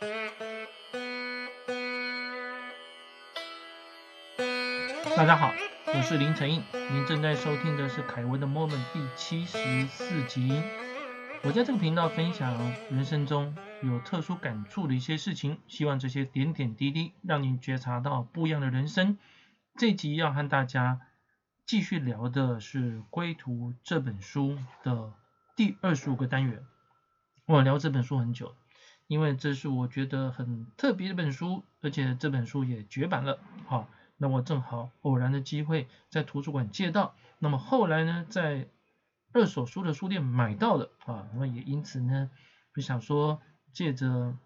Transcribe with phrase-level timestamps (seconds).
[0.00, 0.06] 大
[5.26, 5.52] 家好，
[5.88, 10.62] 我是林承印，您正在收听的是凯文的 Moment 第七十四集。
[11.42, 12.56] 我在这个频道分享
[12.90, 19.18] 人生中有特殊感触的一些事情，希望这些点点滴滴让您觉察到不一样的人生。
[19.76, 21.02] 这集要和大家
[21.66, 25.12] 继续聊的是《归途》这本书的
[25.56, 26.64] 第二十五个单元。
[27.44, 28.54] 我聊这本书很久，
[29.10, 33.40] 因为这是我觉得很特别的一本书，而且这本书也绝版了。
[33.66, 33.88] 好。
[34.22, 38.68] 那我正好偶然的机会在图书馆借到，那么后来呢，在
[39.32, 42.30] 二手书的书店买到了啊，那么也因此呢，
[42.74, 43.40] 就想说
[43.72, 44.36] 借着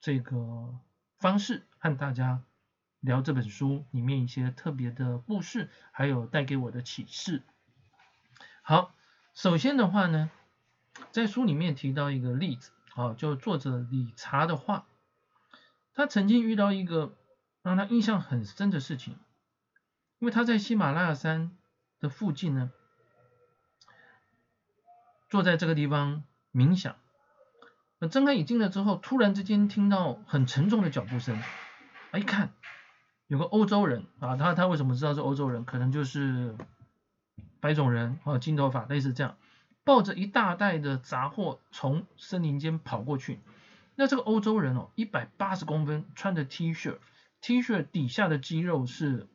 [0.00, 0.72] 这个
[1.18, 2.44] 方式和大家
[3.00, 7.42] 聊这本书里面一些特别的故事，还有带给我的启示。
[8.62, 8.94] 好，
[9.34, 10.30] 首先的话呢，
[11.10, 14.86] 在书里面提到一个例子，啊，就作者理查的话，
[15.94, 17.14] 他曾经遇到一个。
[17.60, 19.18] 让他印象很深的事情，
[20.20, 21.50] 因为他在喜马拉雅山
[22.00, 22.70] 的附近呢，
[25.28, 26.22] 坐在这个地方
[26.54, 26.96] 冥想。
[27.98, 31.36] 那睁开眼睛了之后，突然之间听到很沉重的脚步声。
[32.10, 32.54] 啊一看
[33.26, 35.66] 有个欧洲人啊，他他为什么知道是欧洲人？
[35.66, 36.56] 可能就是
[37.60, 39.36] 白种人啊，金头发，类似这样，
[39.88, 43.40] 抱着一大袋的杂货从森林间跑过去。
[43.94, 46.98] 那这个欧洲人哦，一百八十公分，穿着 T 恤。
[47.40, 49.30] T 恤底下的肌肉是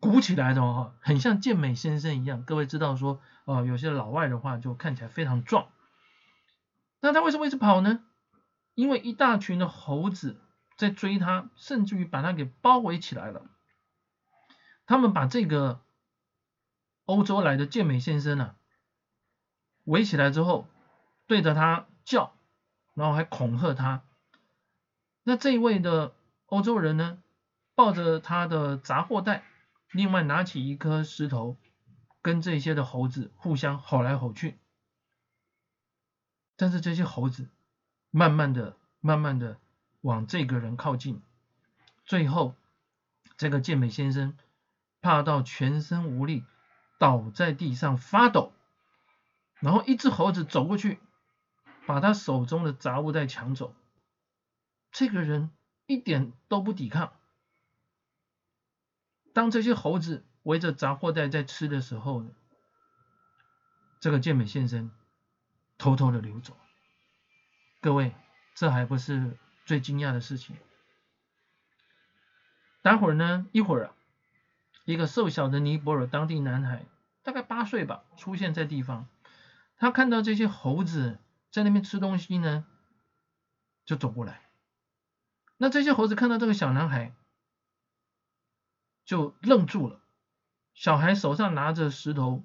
[0.00, 2.44] 鼓起来的哈，很像健美先生一样。
[2.44, 5.68] 各位知道说，哦，有些老外的话就看起来非常壮。
[7.00, 8.04] 那他为什么一直跑呢？
[8.74, 10.42] 因为一大群的猴子
[10.76, 13.46] 在追他，甚至于把他给包围起来了。
[14.84, 15.80] 他们把这个
[17.06, 18.56] 欧洲来的健美先生呢
[19.84, 20.66] 围起来之后，
[21.26, 22.32] 对着他叫，
[22.94, 24.02] 然后还恐吓他。
[25.22, 26.14] 那这一位的。
[26.46, 27.22] 欧洲人呢，
[27.74, 29.42] 抱着他的杂货袋，
[29.90, 31.56] 另外拿起一颗石头，
[32.20, 34.58] 跟这些的猴子互相吼来吼去。
[36.58, 37.48] 但是这些猴子
[38.10, 39.56] 慢慢的、慢慢的
[40.02, 41.22] 往这个人靠近，
[42.04, 42.54] 最后
[43.38, 44.36] 这个健美先生
[45.00, 46.44] 怕到全身无力，
[46.98, 48.52] 倒在地上发抖，
[49.62, 50.98] 然后一只猴子走过去，
[51.86, 53.74] 把他手中的杂物袋抢走。
[54.90, 55.50] 这个人。
[55.86, 57.12] 一点都不抵抗。
[59.34, 62.24] 当这些猴子围着杂货袋在吃的时候，
[64.00, 64.90] 这个健美先生
[65.76, 66.56] 偷偷的溜走。
[67.82, 68.14] 各位，
[68.54, 69.36] 这还不是
[69.66, 70.56] 最惊讶的事情。
[72.80, 73.94] 待会儿呢，一会儿啊，
[74.84, 76.86] 一个瘦小的尼泊尔当地男孩，
[77.22, 79.08] 大概八岁吧，出现在地方。
[79.82, 81.18] 他看到这些猴子
[81.50, 82.64] 在那边吃东西呢，
[83.84, 84.40] 就走过来。
[85.56, 87.12] 那这些猴子看到这个小男孩，
[89.04, 89.98] 就愣住了。
[90.72, 92.44] 小孩手上拿着石头，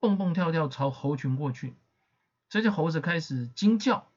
[0.00, 1.74] 蹦蹦跳跳朝猴群过去。
[2.50, 4.10] 这些猴子开始惊叫。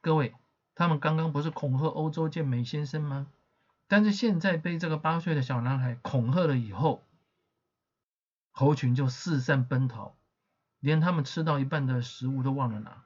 [0.00, 0.32] 各位，
[0.76, 3.26] 他们刚刚不是恐吓欧洲健美先生吗？
[3.88, 7.02] 但是现在被这个八岁的小男孩恐吓了以后，
[8.52, 10.14] 猴群就四散奔逃，
[10.86, 13.02] 连他们吃到一半的食物都忘了拿。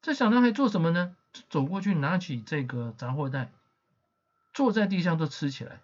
[0.00, 1.14] 这小男孩做什么呢？
[1.48, 3.52] 走过去，拿起这个杂货袋，
[4.52, 5.78] 坐在地上就吃起来。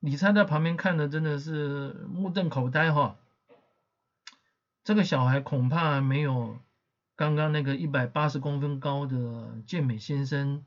[0.00, 3.16] 李灿在旁边看的真的是目瞪口呆哈。
[4.84, 6.58] 这个小孩恐怕没有
[7.14, 10.64] 刚刚那个一百八十公分高的健美先生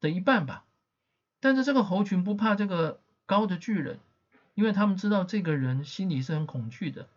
[0.00, 0.64] 的一半吧。
[1.40, 3.98] 但是这个猴群不怕这个高的巨人，
[4.54, 7.08] 因为他们知道这个人心里是很恐惧的。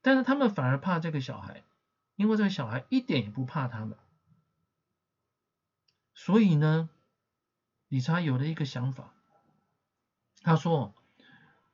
[0.00, 1.62] 但是他们反而怕这个小孩，
[2.16, 3.96] 因为这个小孩一点也不怕他们。
[6.14, 6.90] 所以呢，
[7.88, 9.14] 理查有了一个想法，
[10.42, 10.94] 他说：“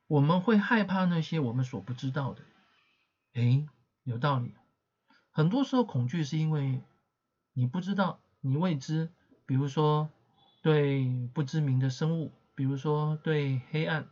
[0.06, 2.42] 我们会害怕那些我们所不知道的。”
[3.34, 3.66] 哎，
[4.04, 4.54] 有道理。
[5.30, 6.82] 很多时候恐惧是因为
[7.52, 9.10] 你不知道，你未知。
[9.46, 10.10] 比如说
[10.62, 14.06] 对不知名的生物，比如说对黑暗，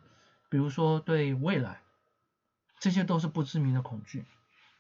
[0.57, 1.83] 比如说对未来，
[2.79, 4.25] 这些都是不知名的恐惧。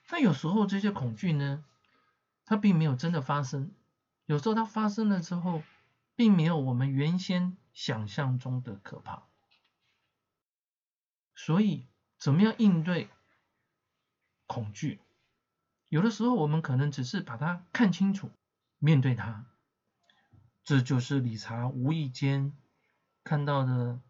[0.08, 1.62] 但有时候这些恐惧呢，
[2.46, 3.75] 它并没有真的发生。
[4.25, 5.62] 有时候它发生了之后，
[6.14, 9.25] 并没有我们原先想象中的可怕。
[11.34, 11.84] 所以，
[12.17, 13.11] 怎么样应对
[14.46, 14.99] 恐惧？
[15.90, 18.31] 有的时候我们可能只是把它看清楚，
[18.78, 19.44] 面对它。
[20.64, 22.56] 这就是理查无意间
[23.23, 24.00] 看到的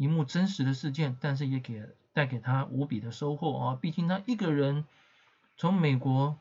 [0.00, 3.78] 一幕真实的事件，但是也给带给他无比的收获啊！
[3.80, 4.86] 毕竟他一个人
[5.56, 6.38] 从美国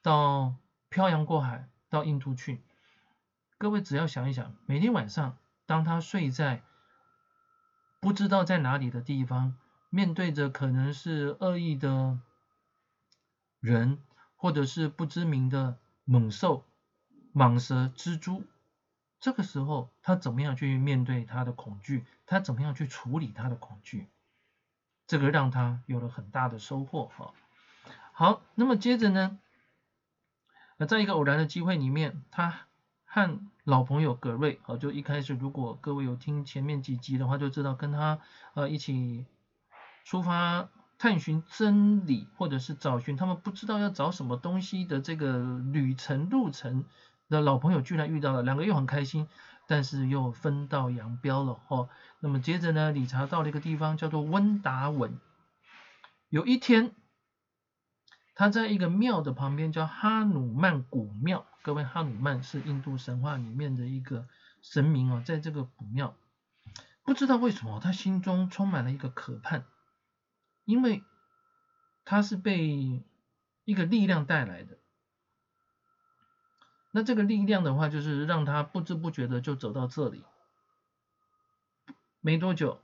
[0.00, 0.54] 到
[0.88, 1.68] 漂洋过海。
[1.88, 2.60] 到印度去。
[3.58, 6.62] 各位只要想一想，每天晚上当他睡在
[8.00, 9.56] 不知道在哪里的地方，
[9.88, 12.18] 面对着可能是恶意的
[13.60, 14.02] 人，
[14.34, 16.64] 或者是不知名的猛兽、
[17.32, 18.42] 蟒蛇、蜘蛛，
[19.18, 22.04] 这个时候他怎么样去面对他的恐惧？
[22.26, 24.08] 他怎么样去处理他的恐惧？
[25.06, 27.32] 这个让他有了很大的收获哈。
[28.12, 29.38] 好，那么接着呢，
[30.76, 32.66] 那在一个偶然的机会里面，他
[33.04, 38.20] 和老朋友葛瑞啊，就一开始如果各位有听前面几集的话，就知道跟他
[38.54, 39.26] 呃一起
[40.04, 40.68] 出发
[40.98, 46.84] 探寻真理，或者是找寻他们不知道要找什么东西的这个旅程路程
[47.28, 49.28] 的老朋友，居然遇到了，两个又很开心。
[49.68, 51.88] 但是又分道扬镳了哦。
[52.20, 55.18] 那么接着呢，理查到了一个地方叫做温达文。
[56.28, 56.94] 有一天，
[58.36, 61.44] 他在一个庙的旁边，叫哈努曼古庙。
[61.62, 64.28] 各位，哈努曼是印度神话里面的一个
[64.62, 65.20] 神明哦。
[65.26, 66.14] 在这个古庙，
[67.02, 69.64] 不知道为什么他心中充满了一个渴盼，
[70.64, 71.02] 因为
[72.04, 73.02] 他是被
[73.64, 74.78] 一个力量带来的。
[76.96, 80.24] 那这个力量的话，就是让他不知不觉的就走到这里。
[82.22, 82.80] 没多久，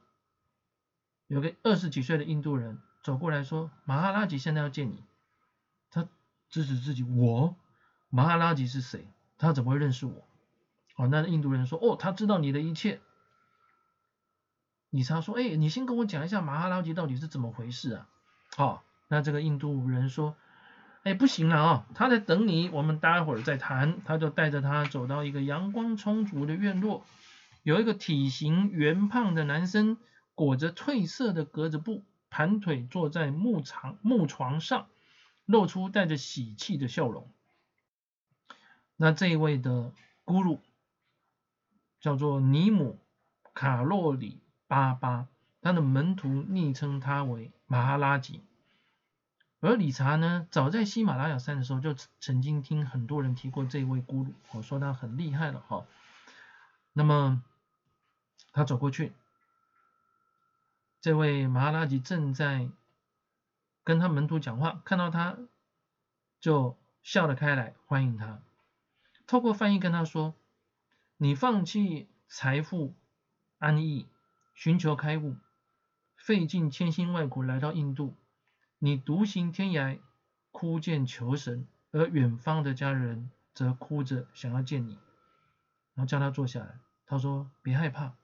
[1.29, 5.03] 有个二十几岁的印度人走过来说：“马哈拉吉现在要见你。”
[5.91, 6.07] 他
[6.51, 7.57] 指指自己：“我？
[8.11, 9.09] 马哈拉吉是谁？
[9.39, 10.29] 他怎么会认识我？”
[10.97, 13.01] 哦，那印度人说：“哦，他知道你的一切。”
[14.93, 18.09] 理查说：“哎，你先跟我讲一下马哈拉吉到底是怎么回事啊？”
[18.55, 20.37] 好，那这个印度人说。
[21.05, 21.87] 哎，不行了啊！
[21.97, 24.03] 他在等你，我们待会儿再谈。
[24.05, 27.05] 他就带着他走到一个阳光充足的院落，
[27.65, 29.99] 有一个体型圆胖的男生，
[30.37, 34.87] 裹着褪色的格子布，盘腿坐在木床木床上，
[35.45, 37.29] 露出带着喜气的笑容。
[38.95, 39.93] 那这一位的
[40.25, 40.61] 咕噜
[42.01, 43.01] 叫做尼姆
[43.55, 45.27] 卡洛里巴巴，
[45.61, 48.41] 他的门徒昵称他为马哈拉吉。
[49.63, 55.87] 而理查呢，早在喜马拉雅山的时候就曾经听很多人提过这位咕噜，我说他很厉害了哈。
[56.93, 57.41] 那么
[58.53, 59.13] 他走过去，
[61.01, 62.69] 这位马哈拉吉正在
[63.85, 65.39] 跟他门徒讲话，看到他
[66.41, 68.41] 就笑了开来，欢迎他。
[69.29, 70.35] 透过翻译跟他说
[71.17, 72.95] ：“你放弃财富、
[73.59, 74.09] 安逸，
[74.55, 75.37] 寻求开悟，
[76.17, 78.17] 费尽千辛万苦来到印度。”
[78.85, 80.01] 你独行天涯，
[80.51, 84.99] 哭见求神，而远方的家人则哭着想要见你，
[85.95, 86.81] 然后叫他坐下来。
[87.07, 88.15] 他说：“别害怕，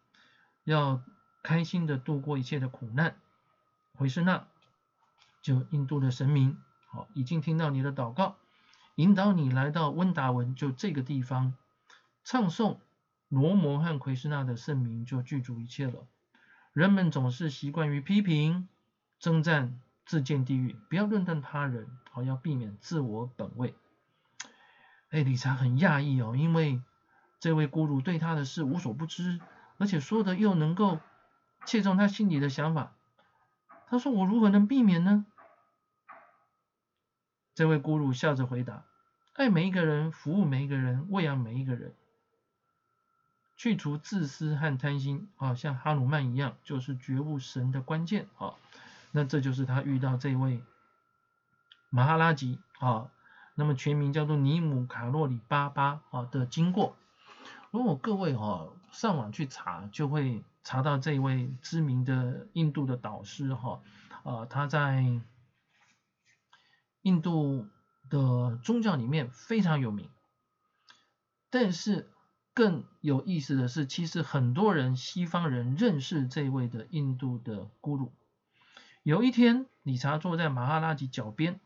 [0.64, 1.00] 要
[1.44, 3.20] 开心的度过一切的苦难。”
[3.94, 4.49] 回师那，
[5.43, 6.58] 就印度的神明，
[6.88, 8.37] 好，已经听到你的祷告，
[8.96, 11.55] 引导你来到温达文，就这个地方，
[12.25, 12.78] 唱诵
[13.28, 16.08] 罗摩和奎师那的圣名，就具足一切了。
[16.72, 18.69] 人们总是习惯于批评、
[19.20, 19.81] 征战。
[20.08, 23.75] 自见地狱，不要论断他人，好要避免自我本位。
[25.10, 26.81] 哎，理查很讶异哦，因为
[27.38, 29.38] 这位孤独对他的事无所不知，
[29.76, 30.99] 而且说的又能够
[31.66, 32.94] 切中他心里的想法。
[33.88, 35.26] 他说：“我如何能避免呢？”
[37.55, 38.84] 这位孤独笑着回答
[39.36, 41.94] ：“爱每一个人，服务每一个人，喂养每一个人，
[43.58, 48.55] 去除自私和贪心，啊，像哈鲁曼一样，就是觉悟神的关键啊。”
[49.12, 50.62] 那这就是他遇到这位
[51.91, 53.10] 马哈拉吉啊，
[53.55, 56.96] 那么全名叫做尼姆卡洛里巴巴啊的经过。
[57.70, 63.81] 如果各位哈上网去查，就会查到这位知名的印度的导师哈
[64.24, 65.05] 啊，他在
[67.03, 67.67] 印度
[68.08, 70.10] 的宗教里面非常有名。
[71.50, 72.10] 但是
[72.53, 78.10] 更有意思的是，其实很多人西方人认识这位的印度的咕噜。
[79.08, 81.60] 有一天，理查坐在马哈拉吉脚边，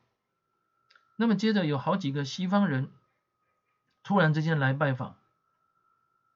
[1.17, 2.89] 那么接着有好几个西方人
[4.05, 5.17] 突然之间来拜访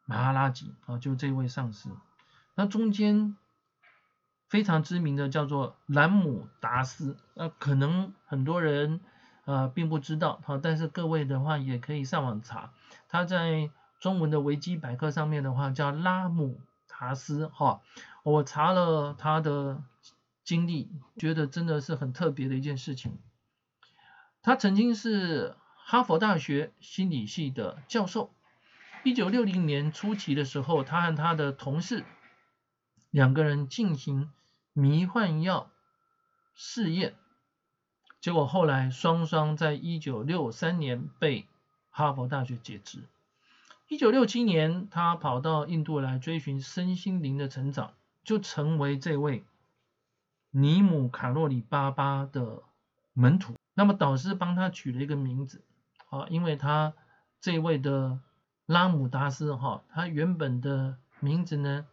[0.05, 1.91] 马哈拉吉啊，就这位上司。
[2.57, 3.37] 那中间
[4.49, 9.01] 非常知名的叫做兰姆达斯，呃，可能很多人
[9.45, 12.73] 呃并不知道哈，但是各位的话也可以上网查，
[13.09, 13.71] 他在
[14.01, 17.81] 中文的维基百科上面的话叫拉姆达斯哈，
[18.25, 19.81] 我查了他的。
[20.47, 20.89] 经历
[21.19, 23.19] 觉得真的是很特别的一件事情。
[24.43, 28.33] 他曾经是哈佛大学心理系的教授。
[29.03, 32.05] 一九六零年初期的时候，他和他的同事
[33.11, 34.31] 两个人进行
[34.73, 35.71] 迷幻药
[36.55, 37.15] 试验，
[38.21, 41.47] 结果后来双双在一九六三年被
[41.91, 43.01] 哈佛大学解职。
[43.89, 49.45] 一九六七年，他跑到印度来追寻身心灵的成长，就成为这位
[50.59, 52.63] 尼姆卡洛里巴巴的
[53.13, 53.55] 门徒。
[53.75, 55.63] 那么导师帮他取了一个名字，
[56.09, 56.95] 啊，因为他
[57.43, 58.21] 这位的
[58.65, 61.87] 拉姆达斯哈，他原本的名字呢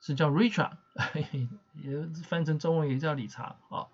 [0.00, 0.76] 是叫 Richard，
[1.74, 3.88] 也翻成中文也叫理查啊。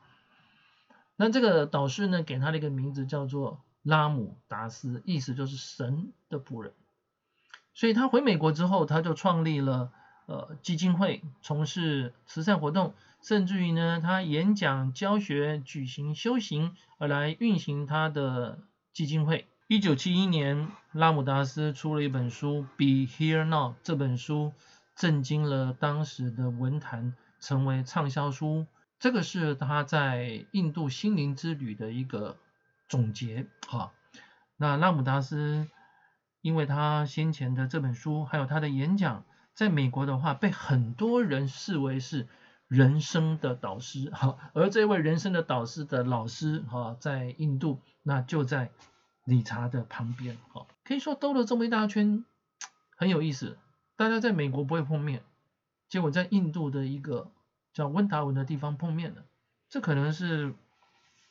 [1.17, 6.75] 那这个导师呢给他的一个名字叫做拉姆达斯，意思就是神的仆人。
[7.73, 9.91] 所以他回美国之后，他就创立了
[10.27, 12.93] 呃基金会，从事慈善活动，
[13.23, 18.59] 甚至于呢，他演讲、教学、举行修行，而来运行他的
[18.93, 19.49] 基金会。
[19.67, 24.53] 一九七一年，拉姆达斯出了一本书《Be Here Now》，这本书
[24.97, 28.67] 震惊了当时的文坛，成为畅销书。
[28.99, 32.37] 这个是他在印度心灵之旅的一个
[32.89, 33.47] 总结。
[33.67, 33.93] 哈，
[34.57, 35.69] 那拉姆达斯。
[36.41, 42.29] 因为他先前的这本书，还有他的演讲，在美国的话，被很多人视为是
[42.69, 44.39] 人生的导师， 哈。
[44.55, 48.71] 而这位人生的导师的老师，哈，在印度，那就在
[49.25, 50.67] 理查的旁边，哈。
[50.85, 52.25] 可以说兜了这么一大圈，
[52.97, 53.59] 很有意思。
[53.97, 55.25] 大家在美国不会碰面，
[55.89, 57.33] 结果在印度的一个
[57.73, 59.25] 叫温达文的地方碰面了。
[59.69, 60.55] 这可能是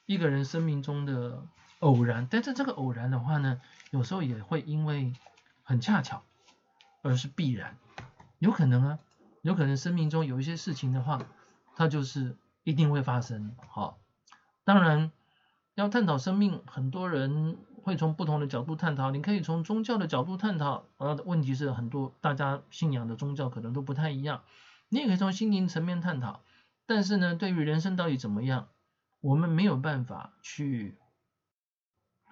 [0.06, 1.48] 一个人生命中的。
[1.80, 5.14] 偶然，但是这个偶然的话呢，有时候也会因为
[5.62, 6.24] 很恰巧，
[7.04, 7.78] 而是必然，
[8.40, 9.00] 有可能啊，
[9.48, 11.26] 有可能生命中有一些事情的话，
[11.74, 12.36] 它就是
[12.66, 13.56] 一定会发生。
[13.70, 13.98] 好，
[14.66, 15.10] 当然
[15.74, 24.44] 要探讨生命，很多人会从不同的角度探讨，你可以从宗教的角度探讨，呃，问题是很多大家信仰的宗教可能都不太一样，
[24.90, 26.44] 你也可以从心灵层面探讨，
[26.86, 28.68] 但是呢，对于人生到底怎么样，
[29.22, 30.98] 我们没有办法去。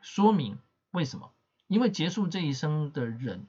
[0.01, 0.59] 说明
[0.91, 1.31] 为什么？
[1.67, 3.47] 因为结束这一生的人，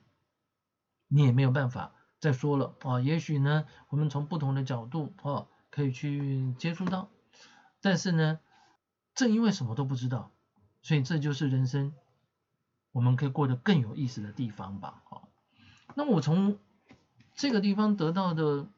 [1.09, 3.01] 你也没有办法再说了啊。
[3.01, 7.09] 也许呢，我们从不同的角度啊，可以去接触到。
[7.81, 8.41] 但是呢，
[9.15, 10.31] 正因为什么都不知道，
[10.83, 11.95] 所以这就是人生，
[12.93, 15.03] 我们可以过得更有意思的地方吧。
[15.11, 15.29] 啊，
[15.95, 16.59] 那我从
[17.35, 18.69] 这个地方得到的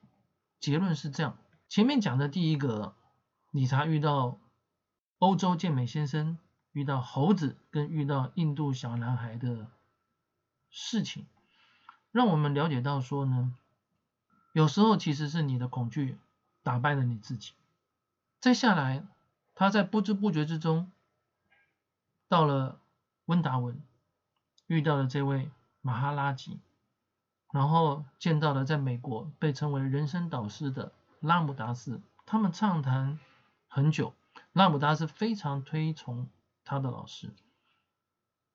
[0.61, 2.95] 结论是这样：前面讲的第一个，
[3.51, 4.39] 理查遇到
[5.19, 6.39] 欧洲健美先生。
[6.73, 9.67] 遇到猴子跟遇到印度小男孩的
[10.71, 11.27] 事情，
[12.13, 13.55] 让我们了解到说呢，
[14.53, 16.19] 有时候其实是你的恐惧
[16.63, 17.53] 打败了你自己。
[18.41, 19.05] 再下来，
[19.55, 20.91] 他在不知不觉之中
[22.29, 22.81] 到了
[23.27, 23.83] 温达文，
[24.67, 25.51] 遇到了这位
[25.81, 26.59] 马哈拉吉，
[27.53, 33.19] 然后见到了在美国被称为人生导师的拉姆达斯，他们畅谈
[33.69, 34.15] 很久，
[34.53, 36.29] 拉姆达斯非常推崇。
[36.71, 37.33] 他的老师，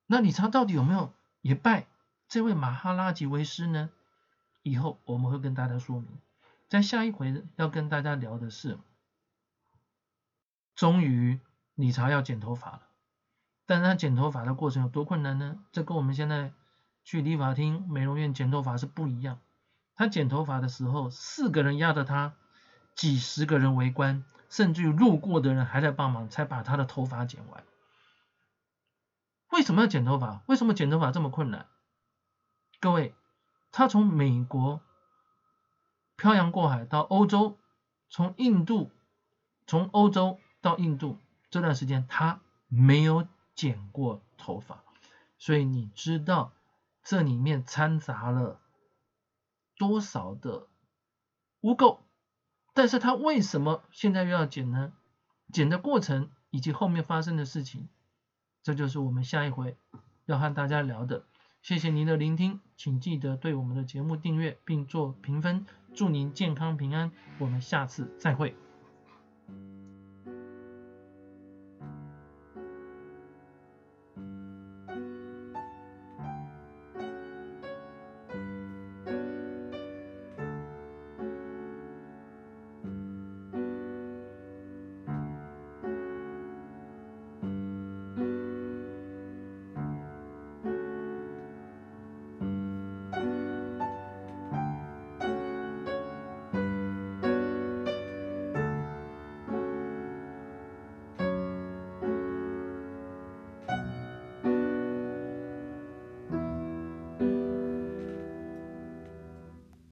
[0.05, 1.87] 那理查到底有没有也拜
[2.33, 3.91] 这位马哈拉吉维斯呢？
[4.63, 6.09] 以后我们会跟大家说明。
[6.67, 8.79] 在下一回要跟大家聊的是，
[10.73, 11.39] 终于
[11.75, 12.81] 理查要剪头发了，
[13.67, 15.63] 但是他剪头发的过程有多困难呢？
[15.71, 16.51] 这跟我们现在
[17.03, 19.39] 去理发厅、美容院剪头发是不一样。
[19.93, 22.33] 他剪头发的时候，四个人压着他，
[22.95, 27.63] 几十个人围观，甚至于路过的人还在帮忙，才把他的头发剪完。
[29.51, 30.41] 为什么要剪头发？
[30.47, 31.67] 为什么剪头发这么困难？
[32.83, 33.15] 各位，
[33.71, 34.81] 他从美国
[36.17, 37.57] 漂洋过海到欧洲，
[38.09, 38.91] 从印度，
[39.65, 41.17] 从欧洲到印度
[41.49, 43.25] 这段时间，他没有
[43.55, 44.83] 剪过头发，
[45.37, 46.51] 所以你知道
[47.05, 48.59] 这里面掺杂了
[49.77, 50.67] 多少的
[51.61, 51.99] 污垢？
[52.73, 54.91] 但是他为什么现在又要剪呢？
[55.53, 57.87] 剪的过程以及后面发生的事情。
[58.61, 59.77] 这就是我们下一回
[60.25, 61.23] 要和大家聊的。
[61.63, 65.65] 谢谢您的聆听，请记得对我们的节目订阅并做评分。
[65.93, 68.53] 祝您健康平安，我们下次再会。